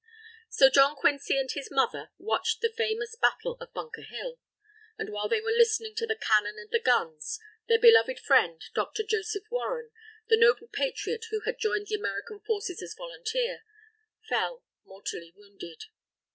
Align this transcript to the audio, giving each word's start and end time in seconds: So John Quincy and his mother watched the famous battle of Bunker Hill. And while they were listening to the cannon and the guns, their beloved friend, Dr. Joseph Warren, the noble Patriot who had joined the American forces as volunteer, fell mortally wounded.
So 0.49 0.67
John 0.71 0.95
Quincy 0.95 1.37
and 1.37 1.51
his 1.51 1.69
mother 1.69 2.09
watched 2.17 2.61
the 2.61 2.73
famous 2.75 3.15
battle 3.15 3.55
of 3.61 3.71
Bunker 3.71 4.01
Hill. 4.01 4.39
And 4.97 5.09
while 5.11 5.29
they 5.29 5.41
were 5.41 5.51
listening 5.51 5.93
to 5.93 6.07
the 6.07 6.15
cannon 6.15 6.55
and 6.57 6.71
the 6.71 6.79
guns, 6.79 7.39
their 7.67 7.77
beloved 7.77 8.19
friend, 8.19 8.59
Dr. 8.73 9.03
Joseph 9.03 9.43
Warren, 9.51 9.91
the 10.27 10.37
noble 10.37 10.67
Patriot 10.69 11.25
who 11.29 11.41
had 11.41 11.59
joined 11.59 11.85
the 11.85 11.97
American 11.99 12.39
forces 12.39 12.81
as 12.81 12.95
volunteer, 12.97 13.63
fell 14.27 14.63
mortally 14.83 15.33
wounded. 15.37 15.83